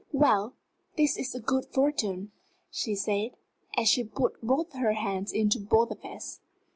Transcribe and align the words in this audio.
"Well, 0.11 0.55
this 0.97 1.15
is 1.15 1.39
good 1.45 1.67
fortune," 1.67 2.31
she 2.71 2.95
said, 2.95 3.35
as 3.77 3.87
she 3.87 4.03
put 4.03 4.41
both 4.41 4.73
her 4.73 4.93
hands 4.93 5.31
into 5.31 5.59
both 5.59 5.91
of 5.91 6.01
his. 6.01 6.39